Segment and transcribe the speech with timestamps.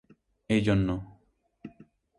[0.49, 0.87] এই জন্য।